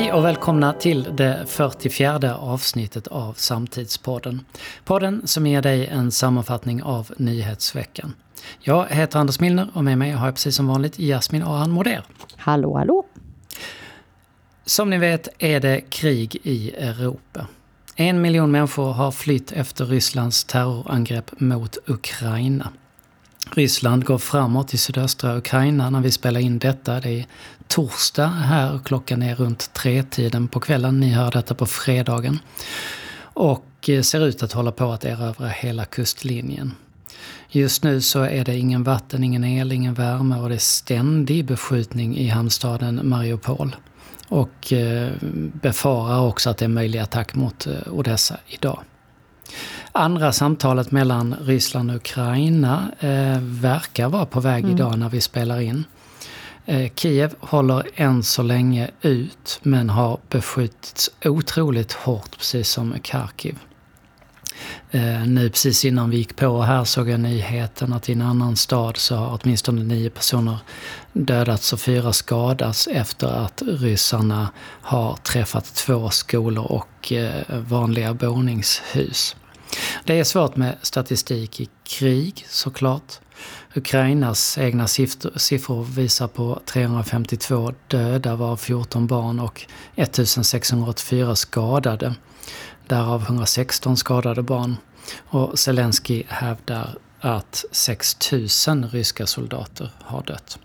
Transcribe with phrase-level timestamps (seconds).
[0.00, 4.40] Hej och välkomna till det 44 avsnittet av Samtidspodden.
[4.84, 8.14] Podden som ger dig en sammanfattning av nyhetsveckan.
[8.60, 12.02] Jag heter Anders Milner och med mig har jag precis som vanligt Jasmin Ahan Moder.
[12.36, 13.06] Hallå, hallå!
[14.64, 17.46] Som ni vet är det krig i Europa.
[17.96, 22.72] En miljon människor har flytt efter Rysslands terrorangrepp mot Ukraina.
[23.50, 27.00] Ryssland går framåt i sydöstra Ukraina när vi spelar in detta.
[27.00, 27.26] Det är
[27.70, 31.00] torsdag här klockan är runt tre-tiden på kvällen.
[31.00, 32.38] Ni hör detta på fredagen.
[33.22, 36.74] Och eh, ser ut att hålla på att erövra hela kustlinjen.
[37.48, 41.44] Just nu så är det ingen vatten, ingen el, ingen värme och det är ständig
[41.44, 43.76] beskjutning i hamnstaden Mariupol.
[44.28, 45.12] Och eh,
[45.62, 48.80] befarar också att det är möjlig attack mot eh, Odessa idag.
[49.92, 54.76] Andra samtalet mellan Ryssland och Ukraina eh, verkar vara på väg mm.
[54.76, 55.84] idag när vi spelar in.
[56.70, 63.58] Eh, Kiev håller än så länge ut men har beskjutits otroligt hårt precis som Kharkiv.
[64.90, 68.56] Eh, nu precis innan vi gick på här såg jag nyheten att i en annan
[68.56, 70.58] stad så har åtminstone nio personer
[71.12, 74.48] dödats och fyra skadats efter att ryssarna
[74.82, 79.36] har träffat två skolor och eh, vanliga boningshus.
[80.04, 83.20] Det är svårt med statistik i krig såklart.
[83.74, 92.14] Ukrainas egna siffror visar på 352 döda varav 14 barn och 1684 skadade.
[92.86, 94.76] Därav 116 skadade barn.
[95.28, 100.58] Och Zelensky hävdar att 6000 ryska soldater har dött.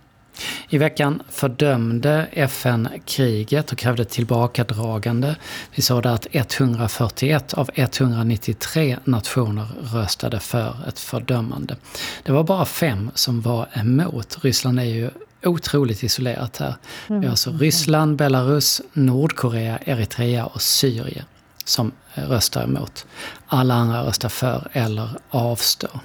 [0.69, 5.35] I veckan fördömde FN kriget och krävde tillbakadragande.
[5.75, 11.75] Vi det att 141 av 193 nationer röstade för ett fördömande.
[12.23, 14.37] Det var bara fem som var emot.
[14.41, 15.09] Ryssland är ju
[15.43, 16.75] otroligt isolerat här.
[17.07, 21.25] Vi har alltså Ryssland, Belarus, Nordkorea, Eritrea och Syrien
[21.65, 23.05] som röstar emot.
[23.47, 25.99] Alla andra röstar för eller avstår.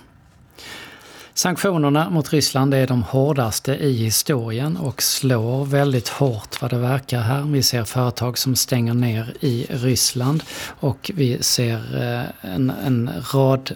[1.40, 7.20] Sanktionerna mot Ryssland är de hårdaste i historien och slår väldigt hårt vad det verkar
[7.20, 7.42] här.
[7.42, 10.42] Vi ser företag som stänger ner i Ryssland
[10.80, 13.70] och vi ser eh, en, en rad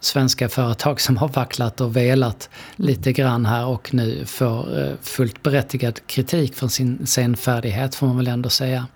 [0.00, 5.42] svenska företag som har vacklat och velat lite grann här och nu får eh, fullt
[5.42, 8.86] berättigad kritik för sin senfärdighet får man väl ändå säga.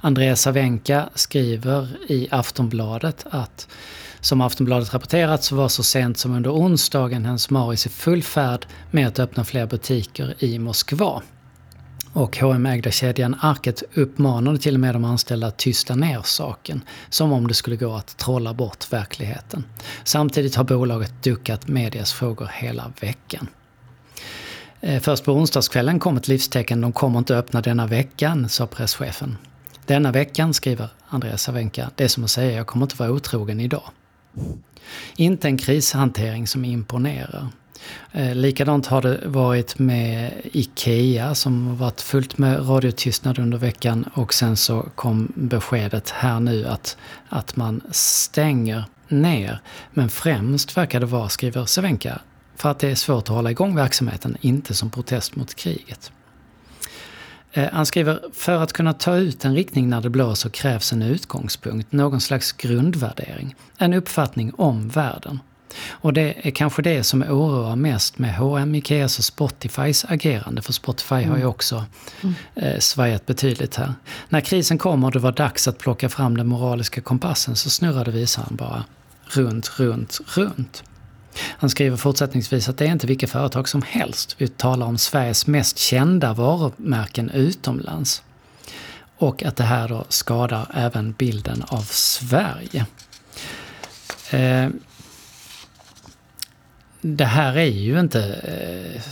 [0.00, 3.68] Andreas Avenka skriver i Aftonbladet att
[4.20, 8.66] som Aftonbladet rapporterat så var så sent som under onsdagen hennes Maris i full färd
[8.90, 11.22] med att öppna fler butiker i Moskva.
[12.12, 16.82] Och hm ägda kedjan Arket uppmanade till och med de anställda att tysta ner saken,
[17.08, 19.64] som om det skulle gå att trolla bort verkligheten.
[20.04, 23.48] Samtidigt har bolaget duckat medias frågor hela veckan.
[24.80, 29.36] Eh, först på onsdagskvällen kom ett livstecken, de kommer inte öppna denna veckan, sa presschefen.
[29.86, 33.60] Denna veckan, skriver Andreas Savenka, det är som att säga jag kommer inte vara otrogen
[33.60, 33.82] idag.
[35.16, 37.48] Inte en krishantering som imponerar.
[38.12, 44.34] Eh, likadant har det varit med IKEA som varit fullt med radiotystnad under veckan och
[44.34, 46.96] sen så kom beskedet här nu att,
[47.28, 49.60] att man stänger ner.
[49.90, 52.20] Men främst verkar det vara, skriver Svenka,
[52.56, 56.12] för att det är svårt att hålla igång verksamheten, inte som protest mot kriget.
[57.56, 61.02] Eh, han skriver, för att kunna ta ut en riktning när det blåser krävs en
[61.02, 63.54] utgångspunkt, någon slags grundvärdering.
[63.78, 65.40] En uppfattning om världen.
[65.88, 70.72] Och det är kanske det som oroar mest med H&M, Ikeas och Spotifys agerande, för
[70.72, 71.28] Spotify mm.
[71.28, 71.50] har ju mm.
[71.50, 71.84] också
[72.22, 72.34] mm.
[72.54, 73.94] eh, svajat betydligt här.
[74.28, 78.10] När krisen kom och det var dags att plocka fram den moraliska kompassen så snurrade
[78.10, 78.84] visaren bara
[79.24, 80.82] runt, runt, runt.
[81.38, 84.34] Han skriver fortsättningsvis att det är inte vilka företag som helst.
[84.38, 88.22] Vi talar om Sveriges mest kända varumärken utomlands.
[89.18, 92.86] Och att det här då skadar även bilden av Sverige.
[94.30, 94.68] Eh,
[97.00, 99.02] det här är ju inte eh,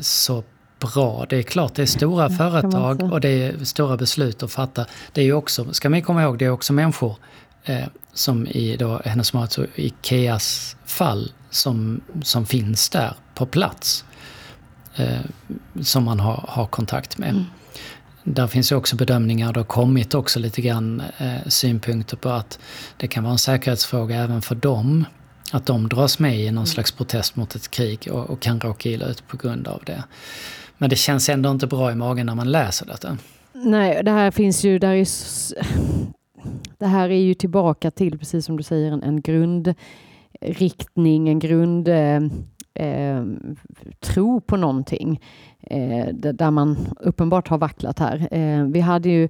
[0.00, 0.44] så
[0.78, 1.26] bra.
[1.28, 4.86] Det är klart det är stora företag och det är stora beslut att fatta.
[5.12, 7.16] Det är ju också, ska man komma ihåg, det är också människor
[7.64, 7.84] eh,
[8.14, 14.04] som i då hennes mat, så Ikeas fall som, som finns där på plats.
[14.96, 15.20] Eh,
[15.82, 17.30] som man har, har kontakt med.
[17.30, 17.44] Mm.
[18.24, 22.58] Där finns ju också bedömningar, det har kommit också lite grann eh, synpunkter på att
[22.96, 25.04] det kan vara en säkerhetsfråga även för dem.
[25.52, 26.66] Att de dras med i någon mm.
[26.66, 30.04] slags protest mot ett krig och, och kan råka illa ut på grund av det.
[30.78, 33.18] Men det känns ändå inte bra i magen när man läser detta.
[33.52, 35.06] Nej, det här finns ju, där är
[36.78, 41.88] det här är ju tillbaka till, precis som du säger, en, en grundriktning, en grund...
[41.88, 42.20] Eh,
[42.74, 43.24] eh,
[44.00, 45.20] tro på någonting
[45.60, 48.28] eh, där man uppenbart har vacklat här.
[48.30, 49.28] Eh, vi hade ju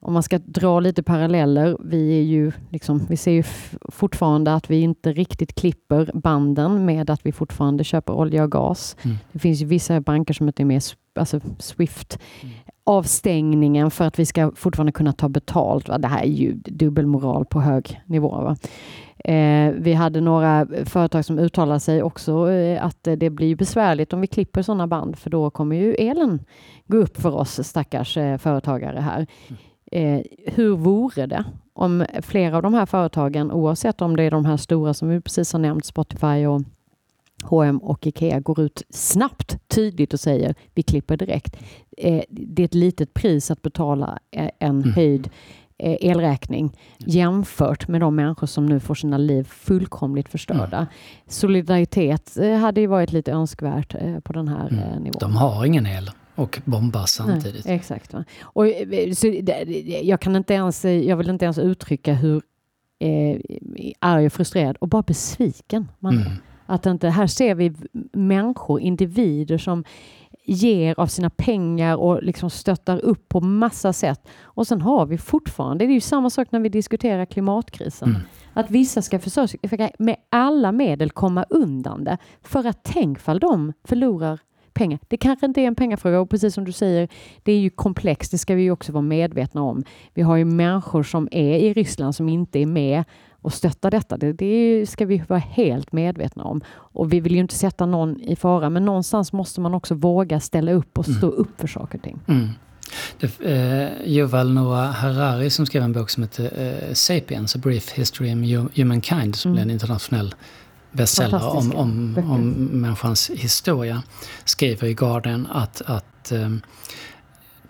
[0.00, 3.42] om man ska dra lite paralleller, vi, är ju liksom, vi ser ju
[3.92, 8.96] fortfarande att vi inte riktigt klipper banden med att vi fortfarande köper olja och gas.
[9.02, 9.16] Mm.
[9.32, 10.82] Det finns ju vissa banker som inte är med,
[11.18, 15.86] alltså Swift-avstängningen för att vi ska fortfarande kunna ta betalt.
[15.98, 18.28] Det här är ju dubbelmoral på hög nivå.
[18.28, 18.56] Va?
[19.24, 24.20] Eh, vi hade några företag som uttalade sig också eh, att det blir besvärligt om
[24.20, 26.40] vi klipper sådana band för då kommer ju elen
[26.86, 29.26] gå upp för oss stackars eh, företagare här.
[29.92, 34.44] Eh, hur vore det om flera av de här företagen, oavsett om det är de
[34.44, 36.62] här stora som vi precis har nämnt, Spotify och
[37.42, 41.56] H&M och Ikea går ut snabbt, tydligt och säger vi klipper direkt.
[41.96, 44.92] Eh, det är ett litet pris att betala eh, en mm.
[44.92, 45.30] höjd
[45.78, 50.76] eh, elräkning jämfört med de människor som nu får sina liv fullkomligt förstörda.
[50.76, 50.88] Mm.
[51.26, 53.94] Solidaritet hade ju varit lite önskvärt
[54.24, 55.02] på den här mm.
[55.02, 55.18] nivån.
[55.20, 57.64] De har ingen el och bombas samtidigt.
[57.64, 58.12] Nej, exakt.
[58.12, 58.24] Va?
[58.40, 58.64] Och,
[59.14, 59.42] så,
[60.02, 62.42] jag, kan inte ens, jag vill inte ens uttrycka hur
[62.98, 63.40] eh,
[63.98, 66.32] arg och frustrerad och bara besviken man mm.
[66.70, 67.72] Att inte, här ser vi
[68.12, 69.84] människor, individer som
[70.44, 74.28] ger av sina pengar och liksom stöttar upp på massa sätt.
[74.42, 78.20] Och sen har vi fortfarande, det är ju samma sak när vi diskuterar klimatkrisen, mm.
[78.52, 82.18] att vissa ska försöka med alla medel komma undan det.
[82.42, 84.38] För att tänk fall de förlorar
[84.72, 84.98] pengar.
[85.08, 87.08] Det kanske inte är en pengafråga och precis som du säger,
[87.42, 88.30] det är ju komplext.
[88.30, 89.84] Det ska vi också vara medvetna om.
[90.14, 93.04] Vi har ju människor som är i Ryssland som inte är med
[93.42, 94.16] och stöttar detta.
[94.16, 96.60] Det, det ska vi vara helt medvetna om.
[96.70, 100.40] Och vi vill ju inte sätta någon i fara, men någonstans måste man också våga
[100.40, 101.38] ställa upp och stå mm.
[101.38, 102.20] upp för saker och ting.
[102.26, 102.48] Mm.
[103.20, 106.52] Det, eh, Yuval Noah Harari som skrev en bok som heter
[106.88, 109.54] eh, Sapiens, A Brief History of Humankind, som mm.
[109.54, 110.34] blev en internationell
[110.92, 114.02] bestseller om, om, om människans historia
[114.44, 116.60] skriver i Guardian att, att um,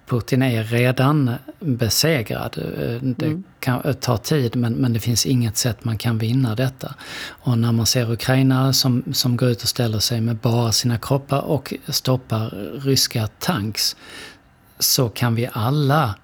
[0.08, 2.58] Putin är redan besegrad.
[2.58, 3.44] Eh, det mm.
[3.60, 6.94] kan ta tid men, men det finns inget sätt man kan vinna detta.
[7.28, 10.99] Och när man ser Ukraina som, som går ut och ställer sig med bara sina
[10.99, 12.50] kroppar och stoppar
[12.81, 13.96] ryska tanks
[14.78, 16.14] så kan vi alla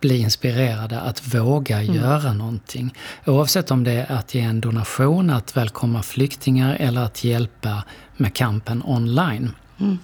[0.00, 1.94] bli inspirerade att våga mm.
[1.94, 2.94] göra någonting.
[3.26, 7.84] Oavsett om det är att ge en donation, att välkomna flyktingar eller att hjälpa
[8.16, 9.50] med kampen online.
[9.80, 9.98] Mm.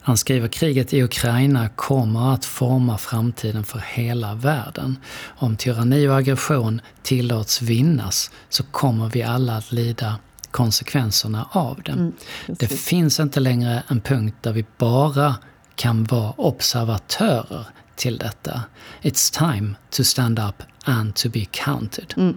[0.00, 4.98] Han skriver kriget i Ukraina kommer att forma framtiden för hela världen.
[5.24, 10.18] Om tyranni och aggression tillåts vinnas så kommer vi alla att lida
[10.50, 11.92] konsekvenserna av det.
[11.92, 12.12] Mm,
[12.46, 15.34] det finns inte längre en punkt där vi bara
[15.76, 17.66] kan vara observatörer
[17.96, 18.62] till detta.
[19.02, 22.14] It's time to stand up and to be counted.
[22.16, 22.36] Mm.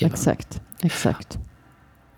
[0.00, 1.38] Exakt, exakt.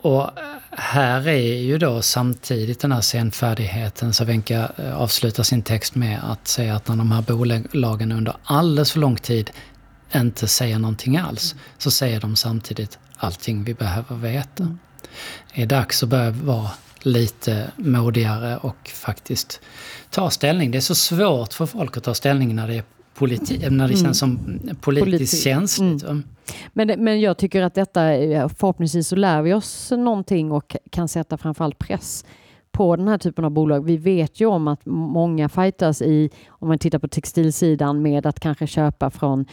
[0.04, 0.30] Och
[0.70, 6.20] här är ju då samtidigt den här senfärdigheten, så Wenka eh, avslutar sin text med
[6.30, 9.50] att säga att när de här bolagen under alldeles för lång tid
[10.14, 11.64] inte säger någonting alls, mm.
[11.78, 14.62] så säger de samtidigt allting vi behöver veta.
[14.62, 14.78] Mm.
[15.54, 16.70] Det är dags att börja vara
[17.02, 19.60] lite modigare och faktiskt
[20.10, 20.70] ta ställning.
[20.70, 22.84] Det är så svårt för folk att ta ställning när det, är
[23.14, 24.48] politi när det känns mm.
[24.58, 26.02] som politiskt Politi känsligt.
[26.02, 26.22] Mm.
[26.72, 28.00] Men, men jag tycker att detta,
[28.48, 32.24] förhoppningsvis så lär vi oss någonting och kan sätta framförallt press
[32.74, 33.84] på den här typen av bolag.
[33.84, 38.40] Vi vet ju om att många fightas i, om man tittar på textilsidan, med att
[38.40, 39.44] kanske köpa från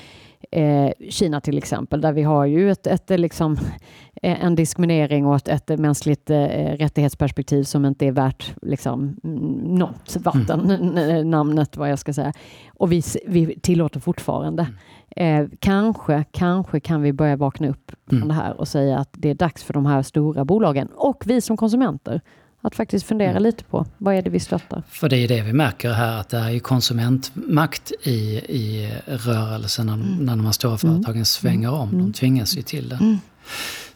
[0.51, 3.57] eh, Kina till exempel, där vi har ju ett, ett liksom,
[4.21, 6.37] eh, en diskriminering och ett, ett mänskligt eh,
[6.77, 9.15] rättighetsperspektiv som inte är värt liksom,
[9.63, 11.29] något vatten, mm.
[11.29, 12.33] namnet vad jag ska säga.
[12.73, 14.67] Och vi, vi tillåter fortfarande.
[15.15, 15.45] Mm.
[15.45, 18.27] Eh, kanske, kanske kan vi börja vakna upp från mm.
[18.27, 21.41] det här och säga att det är dags för de här stora bolagen och vi
[21.41, 22.21] som konsumenter
[22.61, 23.43] att faktiskt fundera mm.
[23.43, 24.83] lite på vad är det vi stöttar.
[24.89, 29.93] För det är det vi märker här att det är konsumentmakt i, i rörelsen när,
[29.93, 30.25] mm.
[30.25, 30.79] när de här stora mm.
[30.79, 31.89] företagen svänger om.
[31.89, 32.01] Mm.
[32.01, 32.95] De tvingas ju till det.
[32.95, 33.19] Mm.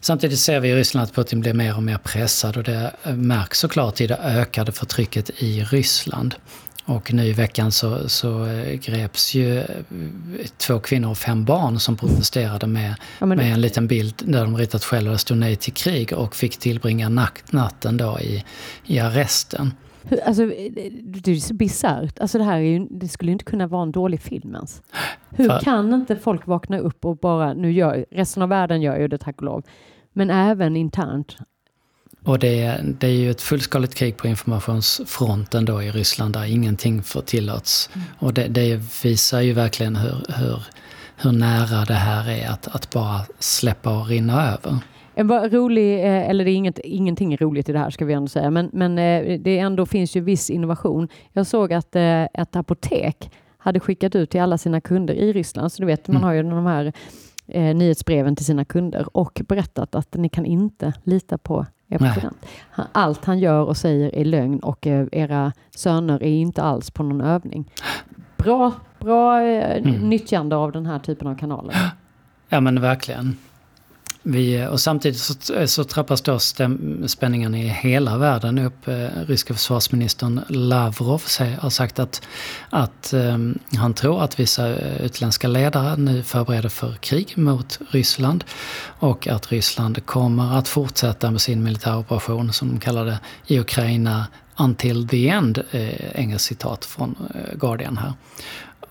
[0.00, 3.58] Samtidigt ser vi i Ryssland att Putin blir mer och mer pressad och det märks
[3.58, 6.34] såklart i det ökade förtrycket i Ryssland.
[6.86, 9.66] Och nu i veckan så, så eh, greps ju eh,
[10.56, 14.56] två kvinnor och fem barn som protesterade med, ja, med en liten bild där de
[14.56, 17.08] ritat själva det stod nej till krig och fick tillbringa
[17.50, 18.44] natten då i,
[18.86, 19.72] i arresten.
[20.26, 20.46] Alltså,
[21.02, 22.18] det är så bisarrt.
[22.18, 24.82] Alltså det här är ju, det skulle inte kunna vara en dålig film ens.
[25.30, 25.60] Hur För...
[25.60, 29.18] kan inte folk vakna upp och bara, nu gör, resten av världen gör ju det
[29.18, 29.62] tack och lov,
[30.12, 31.36] men även internt,
[32.26, 37.02] och det, det är ju ett fullskaligt krig på informationsfronten då i Ryssland där ingenting
[37.02, 37.90] får tillåts.
[37.94, 38.06] Mm.
[38.18, 40.62] Och det, det, visar ju verkligen hur, hur,
[41.16, 44.78] hur nära det här är att, att bara släppa och rinna över.
[45.14, 48.28] En rolig, eh, eller det är inget, ingenting roligt i det här ska vi ändå
[48.28, 51.08] säga, men, men eh, det ändå finns ju viss innovation.
[51.32, 51.96] Jag såg att
[52.32, 56.16] ett apotek hade skickat ut till alla sina kunder i Ryssland, så du vet, man
[56.16, 56.24] mm.
[56.24, 56.92] har ju de här
[57.48, 62.46] eh, nyhetsbreven till sina kunder och berättat att ni kan inte lita på er president.
[62.92, 67.02] Allt han gör och säger är lögn och eh, era söner är inte alls på
[67.02, 67.70] någon övning.
[68.36, 70.08] Bra, bra eh, mm.
[70.08, 71.76] nyttjande av den här typen av kanaler.
[72.48, 73.36] Ja men verkligen.
[74.28, 76.38] Vi, och samtidigt så, så trappas då
[77.06, 78.88] spänningen i hela världen upp.
[78.88, 81.22] Eh, ryska försvarsministern Lavrov
[81.60, 82.22] har sagt att,
[82.70, 88.44] att um, han tror att vissa eh, utländska ledare nu förbereder för krig mot Ryssland.
[88.98, 94.26] Och att Ryssland kommer att fortsätta med sin militäroperation som de kallar det i Ukraina
[94.56, 95.62] until the end.
[95.70, 98.12] Eh, engelskt citat från eh, Guardian här.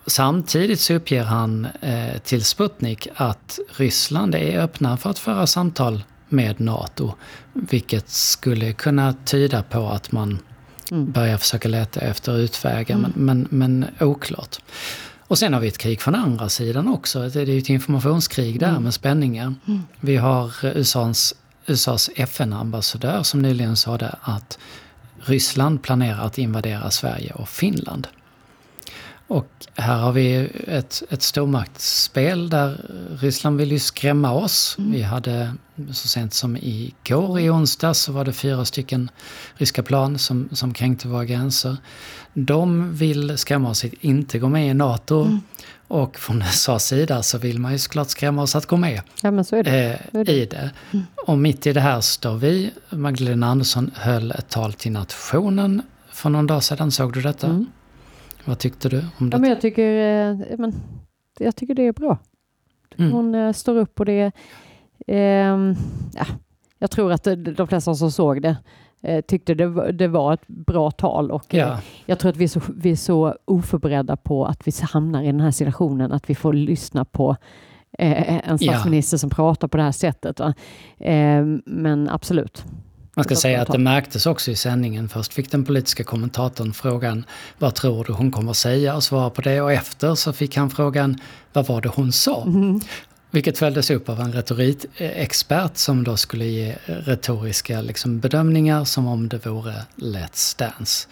[0.07, 6.03] Samtidigt så uppger han eh, till Sputnik att Ryssland är öppna för att föra samtal
[6.29, 7.13] med NATO.
[7.53, 10.39] Vilket skulle kunna tyda på att man
[10.91, 11.11] mm.
[11.11, 13.11] börjar försöka leta efter utvägar, mm.
[13.15, 14.57] men, men, men oklart.
[15.27, 17.29] Och sen har vi ett krig från andra sidan också.
[17.29, 18.83] Det är ett informationskrig där mm.
[18.83, 19.53] med spänningar.
[19.67, 19.81] Mm.
[19.99, 21.33] Vi har USAs,
[21.65, 24.57] USAs FN-ambassadör som nyligen sa att
[25.19, 28.07] Ryssland planerar att invadera Sverige och Finland.
[29.27, 32.77] Och här har vi ett, ett stormaktsspel där
[33.19, 34.75] Ryssland vill ju skrämma oss.
[34.79, 34.91] Mm.
[34.91, 35.53] Vi hade
[35.91, 39.11] så sent som igår i onsdag så var det fyra stycken
[39.55, 41.77] ryska plan som, som kränkte våra gränser.
[42.33, 45.21] De vill skrämma oss att inte gå med i NATO.
[45.21, 45.41] Mm.
[45.87, 49.31] Och från USAs sida så vill man ju såklart skrämma oss att gå med ja,
[49.63, 49.99] det.
[50.13, 50.71] Eh, i det.
[50.91, 51.05] Mm.
[51.27, 52.71] Och mitt i det här står vi.
[52.89, 56.91] Magdalena Andersson höll ett tal till nationen för någon dag sedan.
[56.91, 57.65] Såg du detta?
[58.45, 59.35] Vad tyckte du om det?
[59.35, 60.73] Ja, men jag, tycker, eh, men,
[61.39, 62.17] jag tycker det är bra.
[62.97, 63.11] Mm.
[63.11, 64.31] Hon eh, står upp och det...
[65.07, 65.17] Eh,
[66.15, 66.25] ja,
[66.79, 68.57] jag tror att de flesta som såg det
[69.01, 71.73] eh, tyckte det, det var ett bra tal och ja.
[71.73, 75.23] Eh, jag tror att vi är, så, vi är så oförberedda på att vi hamnar
[75.23, 77.35] i den här situationen, att vi får lyssna på
[77.97, 79.19] eh, en statsminister ja.
[79.19, 80.41] som pratar på det här sättet.
[81.65, 82.65] men absolut.
[83.15, 85.09] Man ska säga att det märktes också i sändningen.
[85.09, 87.25] Först fick den politiska kommentatorn frågan
[87.57, 89.61] vad tror du hon kommer säga och svara på det.
[89.61, 91.19] Och efter så fick han frågan
[91.53, 92.43] vad var det hon sa?
[92.43, 92.81] Mm.
[93.31, 99.29] Vilket följdes upp av en retorikexpert som då skulle ge retoriska liksom, bedömningar som om
[99.29, 101.07] det vore Let's Dance.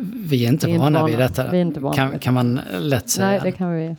[0.00, 3.28] Vi är inte, är vana, vana vid detta, vi vana kan, kan man lätt säga.
[3.28, 3.96] Nej, det kan vi.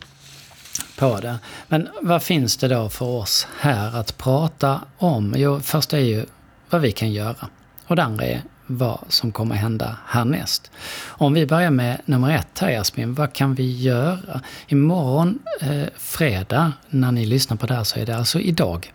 [0.98, 1.38] På det.
[1.68, 5.34] Men vad finns det då för oss här att prata om?
[5.36, 6.26] Jo, först är ju
[6.70, 7.48] vad vi kan göra.
[7.86, 10.70] Och det andra är vad som kommer hända härnäst.
[11.06, 14.40] Om vi börjar med nummer ett här Jasmin, vad kan vi göra?
[14.66, 18.92] Imorgon eh, fredag, när ni lyssnar på det här så är det alltså idag,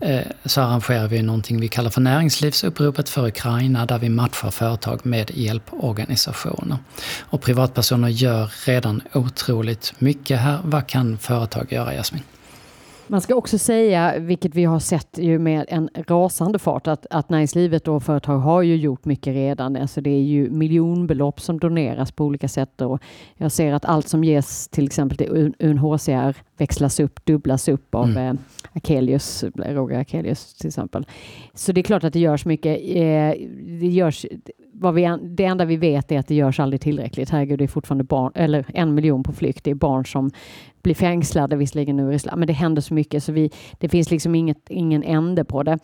[0.00, 5.06] eh, så arrangerar vi någonting vi kallar för näringslivsuppropet för Ukraina där vi matchar företag
[5.06, 6.76] med hjälporganisationer.
[7.20, 10.58] Och privatpersoner gör redan otroligt mycket här.
[10.64, 12.22] Vad kan företag göra Jasmin?
[13.06, 17.28] Man ska också säga, vilket vi har sett ju med en rasande fart, att, att
[17.28, 19.76] näringslivet och företag har ju gjort mycket redan.
[19.76, 23.02] Alltså det är ju miljonbelopp som doneras på olika sätt och
[23.36, 28.08] jag ser att allt som ges till exempel till UNHCR växlas upp, dubblas upp av
[28.08, 28.36] mm.
[28.36, 28.42] eh,
[28.72, 31.06] Akelius, Roger Akelius till exempel.
[31.54, 32.78] Så det är klart att det görs mycket.
[32.82, 33.46] Eh,
[33.80, 34.26] det, görs,
[34.72, 37.30] vad vi, det enda vi vet är att det görs aldrig tillräckligt.
[37.30, 39.64] Herregud, det är fortfarande barn, eller en miljon på flykt.
[39.64, 40.30] Det är barn som
[40.84, 44.10] blir fängslade visserligen nu i Ryssland, men det händer så mycket så vi, det finns
[44.10, 45.78] liksom inget, ingen ände på det.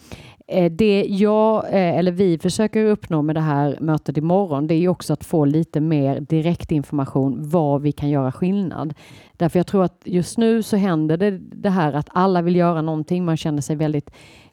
[0.46, 4.78] Eh, det jag, eh, eller vi försöker uppnå med det här mötet imorgon, det är
[4.78, 8.94] ju också att få lite mer direktinformation vad vi kan göra skillnad.
[9.32, 12.82] Därför jag tror att just nu så händer det, det här att alla vill göra
[12.82, 13.24] någonting.
[13.24, 14.10] Man känner sig väldigt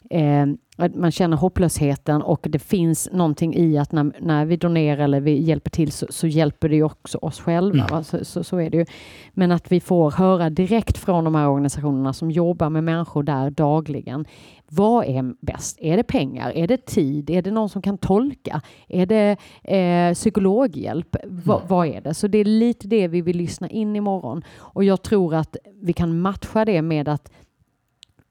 [0.10, 0.46] eh,
[0.78, 5.42] man känner hopplösheten och det finns någonting i att när, när vi donerar eller vi
[5.42, 7.88] hjälper till så, så hjälper det också oss själva.
[7.88, 8.04] Mm.
[8.04, 8.86] Så, så, så, är det ju.
[9.34, 13.50] Men att vi får höra direkt från de här organisationerna som jobbar med människor där
[13.50, 14.26] dagligen.
[14.70, 15.78] Vad är bäst?
[15.82, 16.52] Är det pengar?
[16.52, 17.30] Är det tid?
[17.30, 18.62] Är det någon som kan tolka?
[18.88, 21.16] Är det eh, psykologhjälp?
[21.26, 21.68] Va, mm.
[21.68, 22.14] Vad är det?
[22.14, 24.44] Så det är lite det vi vill lyssna in imorgon.
[24.58, 27.32] Och jag tror att vi kan matcha det med att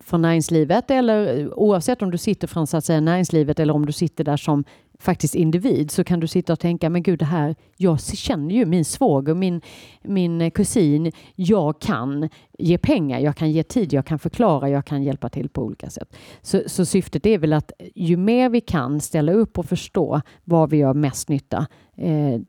[0.07, 3.87] från näringslivet eller eh, oavsett om du sitter från så att säga, näringslivet eller om
[3.87, 4.65] du sitter där som
[4.99, 8.67] faktiskt individ så kan du sitta och tänka, men gud det här, jag känner ju
[8.67, 9.61] min svåger, min,
[10.03, 14.85] min eh, kusin, jag kan ge pengar, jag kan ge tid, jag kan förklara, jag
[14.85, 16.17] kan hjälpa till på olika sätt.
[16.43, 20.67] Så, så syftet är väl att ju mer vi kan ställa upp och förstå var
[20.67, 21.67] vi gör mest nytta,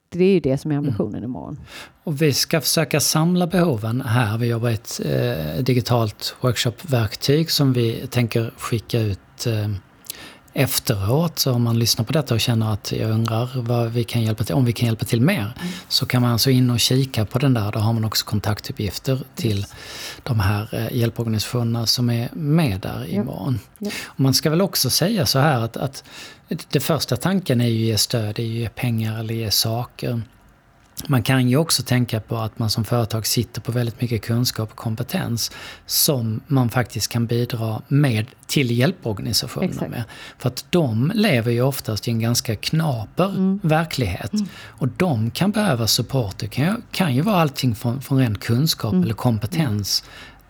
[0.10, 1.24] det är ju det som är ambitionen mm.
[1.24, 1.60] imorgon.
[2.04, 4.38] Och vi ska försöka samla behoven här.
[4.38, 9.68] Vi jobbar ett eh, digitalt workshopverktyg som vi tänker skicka ut eh,
[10.54, 11.40] efteråt.
[11.40, 14.44] Så om man lyssnar på detta och känner att jag undrar vad vi kan hjälpa
[14.44, 15.40] till, om vi kan hjälpa till mer.
[15.40, 15.74] Mm.
[15.88, 17.72] Så kan man alltså in och kika på den där.
[17.72, 19.66] Då har man också kontaktuppgifter till
[20.24, 23.60] de här eh, hjälporganisationerna som är med där imorgon.
[23.80, 23.88] Ja.
[23.88, 23.92] Ja.
[24.06, 26.04] Och man ska väl också säga så här att, att
[26.48, 30.22] det första tanken är ju ge stöd, det är ju ge pengar eller ge saker.
[31.08, 34.72] Man kan ju också tänka på att man som företag sitter på väldigt mycket kunskap
[34.72, 35.52] och kompetens
[35.86, 40.04] som man faktiskt kan bidra med till hjälporganisationerna med.
[40.38, 43.60] För att de lever ju oftast i en ganska knaper mm.
[43.64, 44.34] verklighet.
[44.34, 44.48] Mm.
[44.66, 46.38] Och de kan behöva support.
[46.38, 49.04] Det kan, kan ju vara allting från, från ren kunskap mm.
[49.04, 50.04] eller kompetens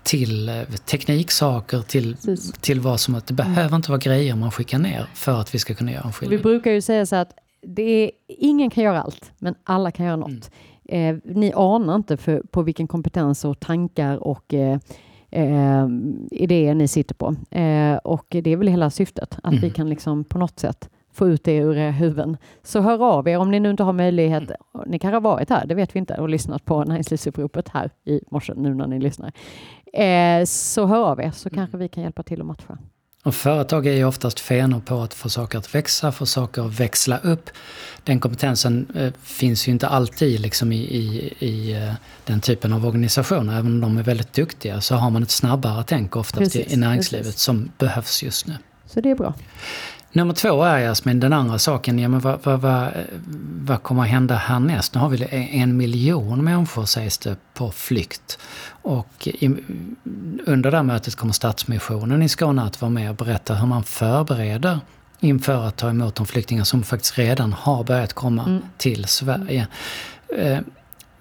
[0.08, 2.16] till eh, tekniksaker, till,
[2.62, 5.60] till vad som att det behöver inte vara grejer man skickar ner för att vi
[5.60, 6.38] ska kunna göra en skillnad.
[6.38, 10.06] Vi brukar ju säga så att det är, ingen kan göra allt, men alla kan
[10.06, 10.52] göra något.
[10.90, 11.16] Mm.
[11.16, 14.80] Eh, ni anar inte för, på vilken kompetens och tankar och eh,
[15.32, 15.88] eh,
[16.32, 17.36] idéer ni sitter på.
[17.58, 19.62] Eh, och det är väl hela syftet, att mm.
[19.62, 22.38] vi kan liksom på något sätt få ut det ur era huvuden.
[22.64, 24.44] Så hör av er om ni nu inte har möjlighet.
[24.44, 24.56] Mm.
[24.88, 28.22] Ni kanske har varit här, det vet vi inte, och lyssnat på näringslivsuppropet här i
[28.32, 29.32] morse nu när ni lyssnar.
[29.94, 31.58] Eh, så hör av er så mm.
[31.58, 32.78] kanske vi kan hjälpa till att matcha.
[33.24, 36.80] Och företag är ju oftast fenor på att få saker att växa, få saker att
[36.80, 37.50] växla upp.
[38.04, 41.94] Den kompetensen eh, finns ju inte alltid liksom i, i, i eh,
[42.26, 43.54] den typen av organisationer.
[43.54, 46.74] Även om de är väldigt duktiga så har man ett snabbare tänk oftast precis, i,
[46.74, 47.42] i näringslivet precis.
[47.42, 48.54] som behövs just nu.
[48.86, 49.34] Så det är bra.
[50.12, 52.92] Nummer två är Jasmin, den andra saken, ja, men vad, vad, vad,
[53.62, 54.94] vad kommer att hända härnäst?
[54.94, 58.40] Nu har vi en miljon människor sägs det på flykt.
[58.70, 59.56] Och i,
[60.46, 63.84] under det här mötet kommer Stadsmissionen i Skåne att vara med och berätta hur man
[63.84, 64.80] förbereder
[65.20, 68.62] inför att ta emot de flyktingar som faktiskt redan har börjat komma mm.
[68.78, 69.68] till Sverige.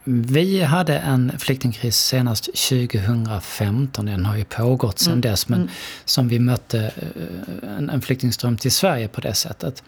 [0.09, 5.21] Vi hade en flyktingkris senast 2015, den har ju pågått sedan mm.
[5.21, 5.71] dess, men mm.
[6.05, 9.83] som vi mötte eh, en, en flyktingström till Sverige på det sättet.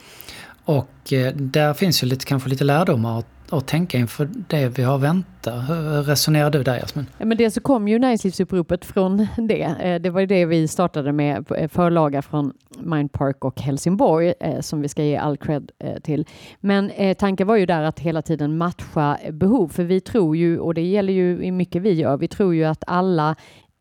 [0.65, 4.83] Och eh, där finns ju lite, kanske lite lärdomar att att tänka inför det vi
[4.83, 5.69] har väntat.
[5.69, 7.07] Hur resonerar du där Jasmin?
[7.19, 9.63] Ja, men dels så kom ju näringslivsuppropet från det.
[9.63, 14.61] Eh, det var ju det vi startade med, eh, förlaga från Mindpark och Helsingborg eh,
[14.61, 15.71] som vi ska ge all cred
[16.03, 16.27] till.
[16.61, 20.75] Men tanken var ju där att hela tiden matcha behov, för vi tror ju, och
[20.75, 23.37] det gäller ju i mycket vi gör, vi tror ju att alla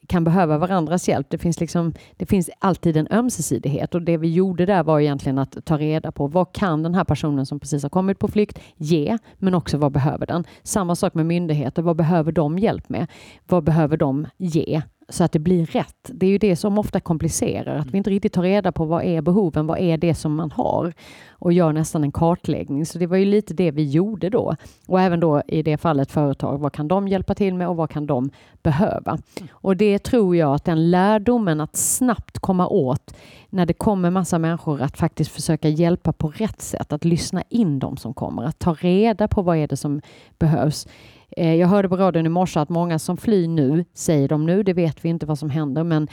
[0.08, 1.28] kan behöva varandras hjälp.
[1.30, 5.38] Det finns, liksom, det finns alltid en ömsesidighet och det vi gjorde där var egentligen
[5.38, 8.60] att ta reda på vad kan den här personen som precis har kommit på flykt
[8.78, 10.44] ge, men också vad behöver den?
[10.64, 11.82] Samma sak med myndigheter.
[11.82, 13.08] Vad behöver de hjälp med?
[13.48, 14.82] Vad behöver de ge?
[15.10, 15.96] Så att det blir rätt.
[16.04, 19.04] Det är ju det som ofta komplicerar, att vi inte riktigt tar reda på vad
[19.04, 20.94] är behoven, vad är det som man har
[21.30, 22.86] och gör nästan en kartläggning.
[22.86, 24.56] Så det var ju lite det vi gjorde då.
[24.88, 27.90] Och även då i det fallet företag, vad kan de hjälpa till med och vad
[27.90, 28.30] kan de
[28.64, 29.18] behöva?
[29.52, 33.16] Och det tror jag att den lärdomen att snabbt komma åt
[33.50, 37.80] när det kommer massa människor att faktiskt försöka hjälpa på rätt sätt, att lyssna in
[37.80, 40.02] de som kommer, att ta reda på vad är det som
[40.40, 44.46] behövs Eh, jag hörde på radion i morse att många som flyr nu, säger de
[44.46, 46.08] nu, det vet vi inte vad som händer, men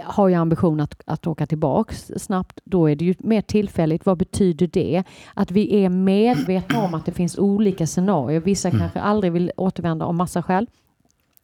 [0.00, 4.06] har ju ambition att, att åka tillbaks snabbt, då är det ju mer tillfälligt.
[4.06, 5.04] Vad betyder det?
[5.34, 8.40] Att vi är medvetna om att det finns olika scenarier.
[8.40, 8.80] Vissa mm.
[8.80, 10.66] kanske aldrig vill återvända av massa skäl.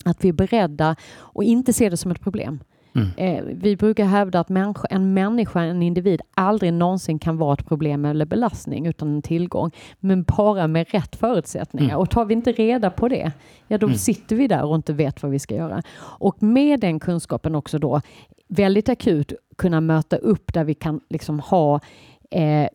[0.05, 2.61] Att vi är beredda och inte ser det som ett problem.
[2.95, 3.09] Mm.
[3.17, 7.69] Eh, vi brukar hävda att människa, en människa, en individ, aldrig någonsin kan vara ett
[7.69, 9.71] problem eller belastning utan en tillgång.
[10.01, 11.89] Men bara med rätt förutsättningar.
[11.89, 12.01] Mm.
[12.01, 13.33] Och tar vi inte reda på det,
[13.69, 13.99] ja då mm.
[13.99, 15.83] sitter vi där och inte vet vad vi ska göra.
[16.01, 18.01] Och med den kunskapen också då
[18.49, 21.81] väldigt akut kunna möta upp där vi kan liksom ha
[22.31, 22.69] eh,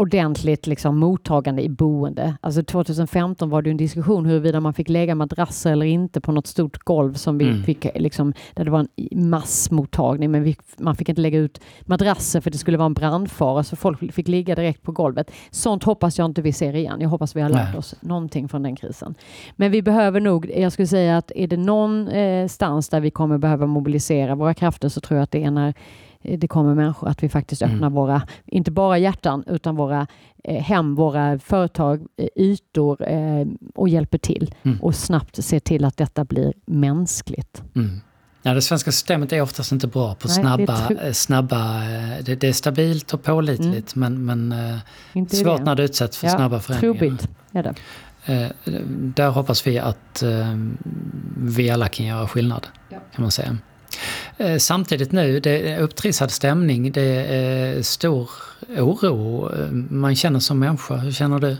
[0.00, 2.36] ordentligt liksom, mottagande i boende.
[2.40, 6.46] Alltså 2015 var det en diskussion huruvida man fick lägga madrasser eller inte på något
[6.46, 7.62] stort golv som vi mm.
[7.62, 12.40] fick, liksom, där det var en massmottagning, men vi, man fick inte lägga ut madrasser
[12.40, 15.30] för det skulle vara en brandfara, så folk fick ligga direkt på golvet.
[15.50, 17.00] Sånt hoppas jag inte vi ser igen.
[17.00, 19.14] Jag hoppas vi har lärt oss någonting från den krisen.
[19.56, 23.66] Men vi behöver nog, jag skulle säga att är det någonstans där vi kommer behöva
[23.66, 25.74] mobilisera våra krafter så tror jag att det är när Eh,
[26.22, 27.92] det kommer människor, att vi faktiskt öppnar mm.
[27.92, 30.06] våra, inte bara hjärtan, utan våra
[30.44, 34.80] eh, hem, våra företag, eh, ytor eh, och hjälper till mm.
[34.80, 37.62] och snabbt ser till att detta blir mänskligt.
[37.76, 38.00] Mm.
[38.42, 40.88] Ja, det svenska systemet är oftast inte bra på Nej, snabba...
[40.88, 41.80] det är snabba
[42.22, 44.54] det, det, är stabilt och pålitligt men, men
[45.12, 45.64] Inte svårt det.
[45.64, 46.94] när det utsätts för Ja, snabba förändringar.
[46.94, 47.74] Trubbigt är det.
[48.24, 48.48] Eh,
[49.14, 50.56] där hoppas vi att eh,
[51.36, 52.66] vi alla kan göra skillnad.
[52.88, 52.98] Ja.
[53.14, 53.58] Kan man säga.
[54.38, 58.30] Eh, samtidigt nu, det är upptrissad stämning, det är stor
[58.78, 60.96] oro eh, man känner som människa.
[60.96, 61.56] Hur känner du?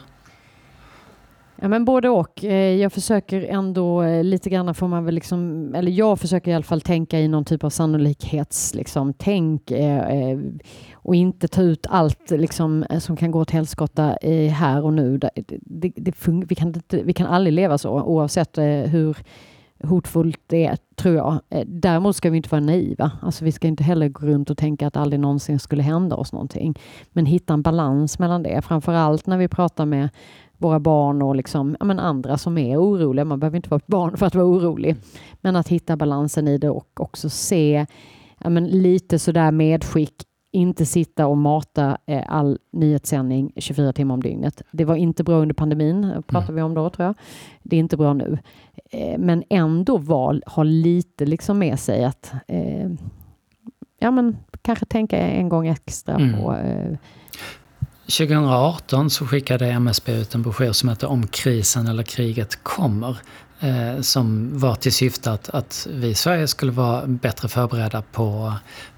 [1.62, 2.44] Ja, men både och.
[2.44, 6.64] Eh, jag försöker ändå lite grann får man väl liksom, eller jag försöker i alla
[6.64, 9.72] fall tänka i någon typ av sannolikhets, liksom, tänk
[10.92, 14.16] och inte ta ut allt liksom, som kan gå åt helskotta
[14.52, 15.18] här och nu.
[15.18, 16.14] Det, det, det
[16.46, 19.16] vi, kan inte, vi kan aldrig leva så oavsett hur
[19.82, 21.40] hotfullt det är, tror jag.
[21.50, 23.12] Eh, däremot ska vi inte vara naiva.
[23.22, 26.32] Alltså, vi ska inte heller gå runt och tänka att aldrig någonsin skulle hända oss
[26.32, 26.78] någonting.
[27.12, 28.62] Men hitta en balans mellan det.
[28.62, 30.08] Framför allt när vi pratar med
[30.58, 33.24] våra barn och liksom, ja, men andra som är oroliga.
[33.24, 34.96] Man behöver inte vara ett barn för att vara orolig.
[35.40, 37.86] Men att hitta balansen i det och också se
[38.38, 40.22] ja, men lite sådär medskick.
[40.52, 44.62] Inte sitta och mata eh, all nyhetssändning 24 timmar om dygnet.
[44.70, 47.14] Det var inte bra under pandemin, pratar vi om då tror jag.
[47.62, 48.38] Det är inte bra nu.
[48.90, 52.90] Eh, men ändå val har lite liksom med sig att eh,
[53.98, 56.40] ja, men kanske tänka en gång extra Mm.
[56.42, 56.96] på eh,
[58.18, 63.16] 2018 så skickade MSB ut en broschyr som heter Om krisen eller kriget kommer.
[63.60, 68.52] Eh, som var till syfte att, att vi i Sverige skulle vara bättre förberedda på,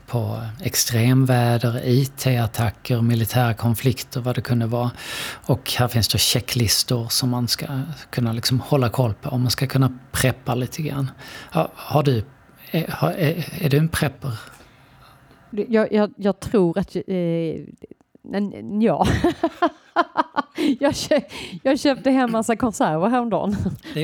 [0.06, 4.90] på extremväder, IT-attacker, militära konflikter, vad det kunde vara.
[5.46, 7.66] Och här finns då checklistor som man ska
[8.10, 11.10] kunna liksom hålla koll på, om man ska kunna preppa lite grann.
[11.50, 12.24] Har, har du,
[12.70, 14.32] är, har, är, är du en prepper?
[15.50, 16.96] Jag, jag, jag tror att...
[16.96, 17.04] Eh,
[18.80, 19.06] ja.
[20.80, 21.20] jag, kö,
[21.62, 23.56] jag köpte hem massa konserver häromdagen.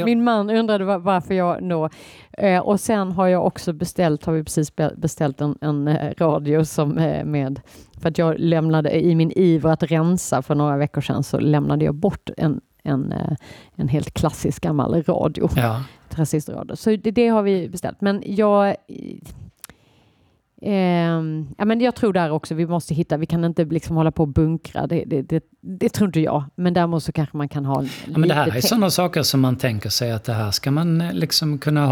[0.04, 1.88] Min man undrade var, varför jag nå.
[2.32, 6.12] Eh, och sen har jag också beställt, har vi precis be- beställt en, en eh,
[6.18, 7.60] radio som eh, med,
[8.00, 11.84] för att jag lämnade i min iver att rensa för några veckor sedan så lämnade
[11.84, 13.14] jag bort en, en,
[13.76, 15.82] en helt klassisk gammal radio Ja.
[16.08, 16.76] transistorradio.
[16.76, 18.00] Så det, det har vi beställt.
[18.00, 18.74] Men jag...
[20.62, 24.10] ehm, ja, men jag tror där också vi måste hitta, vi kan inte liksom hålla
[24.12, 26.44] på och bunkra, det, det, det, det tror inte jag.
[26.54, 29.22] Men däremot så kanske man kan ha Ja, men det här är lite sådana saker
[29.22, 31.86] som man tänker sig att det här ska man eh, liksom kunna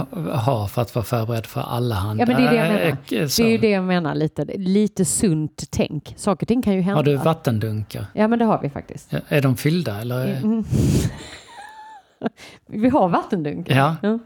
[0.45, 2.21] ha för att vara förberedd för alla hand.
[2.21, 2.81] Ja, men det är det jag menar.
[2.89, 2.97] Eh,
[3.37, 6.15] Det är ju det jag menar lite, lite sunt tänk.
[6.17, 6.99] Saker och ting kan ju hända.
[6.99, 8.07] Har du vattendunkar?
[8.15, 9.13] Ja men det har vi faktiskt.
[9.13, 10.37] Ja, Är de fyllda eller?
[10.37, 10.65] Mm.
[12.67, 13.77] vi har vattendunkar.
[14.03, 14.19] Ja.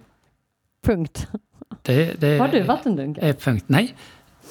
[0.86, 1.26] Punkt.
[1.82, 3.22] Det, det Har du vattendunkar?
[3.22, 3.64] är punkt.
[3.66, 3.94] Nej,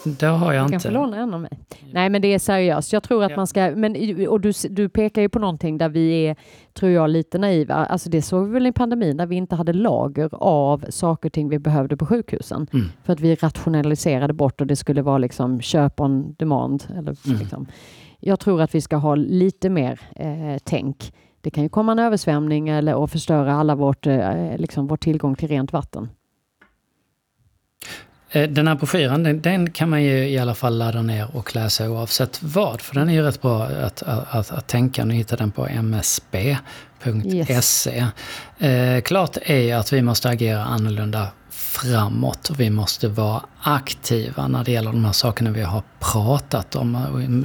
[0.03, 0.88] det har jag Du kan inte.
[0.88, 1.59] få låna en av mig.
[1.93, 2.93] Nej men det är seriöst.
[2.93, 3.35] Jag tror att Ja.
[3.38, 3.95] man ska, men,
[4.27, 6.35] och du, du pekar ju på någonting där vi är,
[6.73, 7.73] tror jag, lite naiva.
[7.75, 11.33] Alltså det såg vi väl i pandemin där vi inte hade lager av saker och
[11.33, 12.67] ting vi behövde på sjukhusen.
[12.73, 12.85] Mm.
[13.03, 16.83] För att vi rationaliserade bort och det skulle vara liksom köp on demand.
[16.89, 17.39] Eller Mm.
[17.39, 17.67] liksom.
[18.19, 21.13] Jag tror att vi ska ha lite mer eh, tänk.
[21.41, 25.35] Det kan ju komma en översvämning eller och förstöra alla vårt, eh, liksom vår tillgång
[25.35, 26.09] till rent vatten.
[28.31, 31.55] Eh, Den här broschyren, den, den kan man ju i alla fall ladda ner och
[31.55, 32.81] läsa oavsett vad.
[32.81, 35.05] För den är ju rätt bra att, att, att, att tänka.
[35.05, 36.45] Nu hittar den på msb.se.
[38.59, 41.27] Eh, klart är att vi måste agera annorlunda
[41.59, 46.75] framåt och vi måste vara aktiva när det gäller de här sakerna vi har pratat
[46.75, 46.97] om.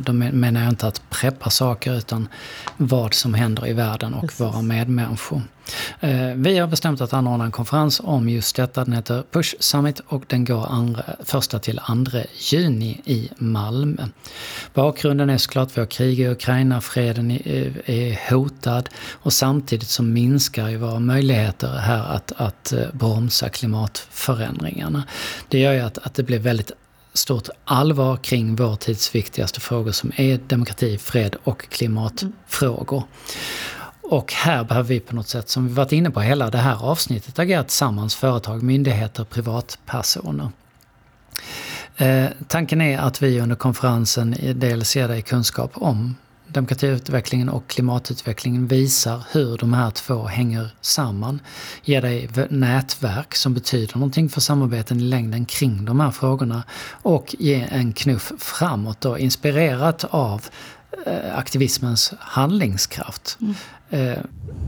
[0.05, 2.29] Då menar jag inte att preppa saker utan
[2.77, 4.41] vad som händer i världen och Precis.
[4.41, 5.43] våra medmänniskor.
[6.01, 8.85] Eh, Vi har bestämt att anordna en konferens om just detta.
[8.85, 12.21] Den heter Push Summit och den går andra, första till 2
[12.53, 14.09] juni i Malmö.
[14.75, 20.03] Bakgrunden är såklart att vi har krig i Ukraina, freden är, hotad och samtidigt så
[20.03, 23.49] minskar ju våra möjligheter här att, att eh, bromsa
[24.05, 25.05] klimatförändringarna.
[25.49, 26.73] Det gör ju att, att det blir väldigt
[27.13, 33.03] stort allvar kring vår tids viktigaste frågor som är demokrati, fred och klimatfrågor.
[34.03, 36.85] Och här behöver vi på något sätt, som vi varit inne på hela det här
[36.85, 40.49] avsnittet, agera tillsammans, företag, myndigheter, privatpersoner.
[41.97, 46.15] Eh, tanken är att vi under konferensen dels ger dig kunskap om
[46.55, 51.41] demokratiutvecklingen och klimatutvecklingen visar hur de här två hänger samman.
[51.83, 57.37] Ger dig nätverk som betyder någonting för samarbeten i längden kring de här frågorna och
[57.39, 60.43] ge en knuff framåt då, inspirerat av
[61.07, 63.39] eh, aktivismens handlingskraft.
[63.91, 64.19] Eh,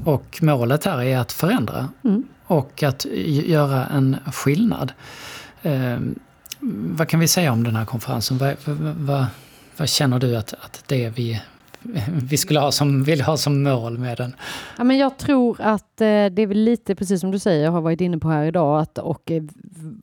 [0.05, 2.25] och målet här är att förändra Mm.
[2.47, 3.05] och att
[3.45, 4.93] göra en skillnad.
[5.63, 5.99] Eh,
[6.97, 8.39] vad kan vi säga om den här konferensen?
[8.39, 9.27] Vad, vad, vad,
[9.77, 11.41] vad känner du att, att det vi
[12.31, 14.35] vi skulle ha som, vill ha som mål med den?
[14.79, 17.73] Ja, men jag tror att eh, det är väl lite precis som du säger, jag
[17.73, 19.43] har varit inne på här idag, att, och eh,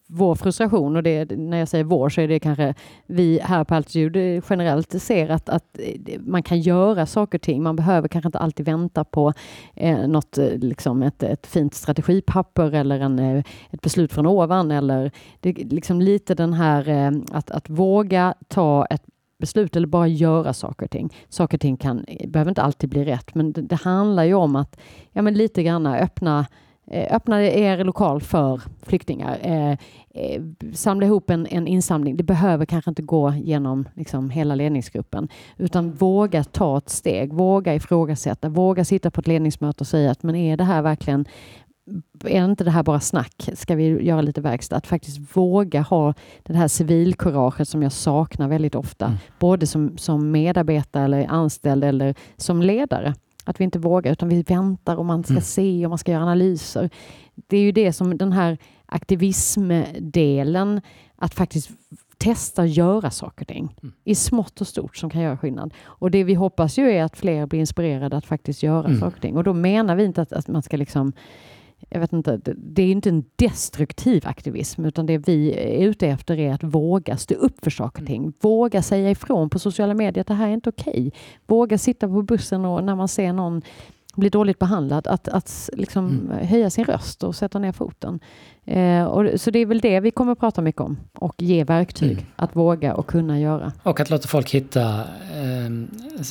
[0.08, 2.74] vår frustration, och det, när jag säger vår så är det kanske
[3.06, 5.80] vi här på Altitude eh, generellt ser att, att
[6.20, 7.64] man kan göra saker och ting.
[7.64, 9.34] Man behöver kanske inte alltid vänta på
[9.76, 14.72] eh, något, liksom ett, ett fint strategipapper eller en, ett beslut från ovan.
[14.72, 19.04] Eller det, liksom lite den här att, att våga ta ett
[19.44, 21.10] beslut eller bara göra saker och ting.
[21.30, 24.56] Saker och ting kan, behöver inte alltid bli rätt, men det, det handlar ju om
[24.56, 24.80] att
[25.12, 26.46] ja, men lite grann öppna
[26.88, 29.38] eh, Öppna er lokal för flyktingar.
[29.42, 29.72] Eh,
[30.14, 30.42] eh,
[30.74, 32.18] samla ihop en, en, insamling.
[32.18, 35.28] Det behöver kanske inte gå genom liksom, hela ledningsgruppen,
[35.58, 40.24] utan våga ta ett steg, våga ifrågasätta, våga sitta på ett ledningsmöte och säga att
[40.24, 41.26] men är det här verkligen
[42.24, 43.50] är inte det här bara snack?
[43.54, 44.76] Ska vi göra lite verkstad?
[44.76, 49.18] Att faktiskt våga ha det här civilkuraget som jag saknar väldigt ofta, mm.
[49.40, 53.14] både som, som medarbetare eller anställd eller som ledare.
[53.46, 55.44] Att vi inte vågar, utan vi väntar och man ska mm.
[55.44, 56.90] se och man ska göra analyser.
[57.36, 60.82] Det är ju det som den här aktivismdelen,
[61.16, 61.72] att faktiskt
[62.18, 63.94] testa att göra saker och ting mm.
[64.04, 65.74] i smått och stort som kan göra skillnad.
[65.84, 69.00] Och det vi hoppas ju är att fler blir inspirerade att faktiskt göra mm.
[69.00, 69.38] saker och ting.
[69.38, 71.14] Och då menar vi inte att, att man ska liksom
[71.90, 76.40] jag vet inte, det är inte en destruktiv aktivism, utan det vi är ute efter
[76.40, 78.34] är att våga stå upp för saker och ting.
[78.42, 81.08] Våga säga ifrån på sociala medier att det här är inte okej.
[81.08, 81.12] Okay.
[81.48, 83.62] Våga sitta på bussen och när man ser någon
[84.16, 86.48] bli dåligt behandlad, att, att liksom mm.
[86.48, 88.20] höja sin röst och sätta ner foten.
[88.66, 91.64] Eh, och, så det är väl det vi kommer att prata mycket om och ge
[91.64, 92.26] verktyg mm.
[92.36, 93.72] att våga och kunna göra.
[93.84, 95.70] Och att låta folk hitta eh,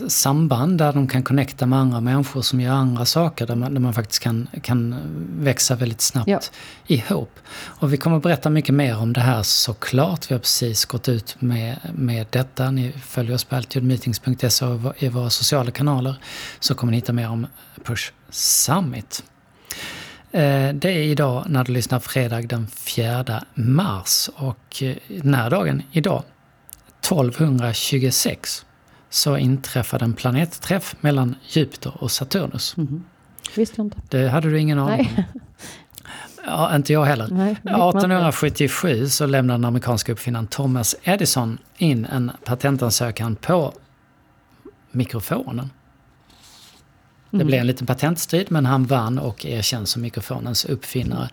[0.09, 3.81] samband där de kan connecta med andra människor som gör andra saker där man, där
[3.81, 4.97] man faktiskt kan, kan
[5.39, 6.41] växa väldigt snabbt ja.
[6.87, 7.39] ihop.
[7.55, 10.31] Och vi kommer att berätta mycket mer om det här såklart.
[10.31, 12.71] Vi har precis gått ut med, med detta.
[12.71, 16.15] Ni följer oss på altitudemeetings.se och i våra sociala kanaler
[16.61, 17.47] så kommer ni hitta mer om
[17.85, 19.25] Push Summit.
[20.33, 25.51] Eh, det är idag när du lyssnar fredag den 4 mars och eh, den här
[25.51, 26.23] dagen, idag,
[27.01, 28.67] 1226,
[29.11, 32.77] så inträffade en planetträff mellan Jupiter och Saturnus.
[32.77, 33.05] Mm.
[33.57, 33.99] Visste jag inte.
[34.09, 35.25] Det hade du ingen aning om?
[36.45, 37.29] Ja, inte jag heller.
[37.31, 43.73] Nej, 1877 så lämnade den amerikanska uppfinnaren Thomas Edison in en patentansökan på
[44.91, 45.71] mikrofonen.
[47.39, 47.67] Det blev en mm.
[47.67, 51.29] liten patentstrid men han vann och erkänns som mikrofonens uppfinnare.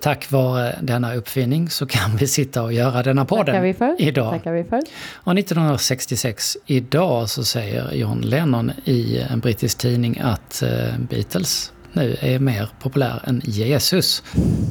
[0.00, 3.96] Tack vare denna uppfinning så kan vi sitta och göra denna podden Tackar vi för.
[3.98, 4.32] idag.
[4.32, 4.80] Tackar vi för.
[5.12, 12.16] Och 1966, idag, så säger John Lennon i en brittisk tidning att uh, Beatles nu
[12.20, 14.22] är mer populär än Jesus.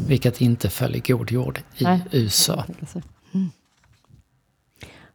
[0.08, 2.00] Vilket inte föll i god jord i Nej.
[2.12, 2.66] USA.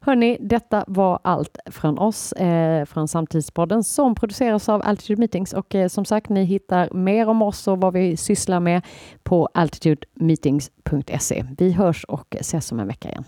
[0.08, 5.74] Hörni, detta var allt från oss eh, från Samtidspodden som produceras av Altitude Meetings och
[5.74, 8.82] eh, som sagt, ni hittar mer om oss och vad vi sysslar med
[9.22, 11.44] på altitudemeetings.se.
[11.58, 13.24] Vi hörs och ses om en vecka igen.